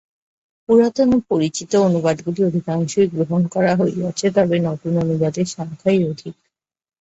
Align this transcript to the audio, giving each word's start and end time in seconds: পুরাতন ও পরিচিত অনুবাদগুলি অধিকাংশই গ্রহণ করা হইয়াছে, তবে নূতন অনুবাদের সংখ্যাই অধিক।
পুরাতন 0.69 1.09
ও 1.13 1.27
পরিচিত 1.29 1.71
অনুবাদগুলি 1.81 2.41
অধিকাংশই 2.43 3.07
গ্রহণ 3.07 3.41
করা 3.47 3.73
হইয়াছে, 3.75 4.27
তবে 4.35 4.55
নূতন 4.59 4.93
অনুবাদের 4.97 5.47
সংখ্যাই 5.47 5.99
অধিক। 6.03 6.35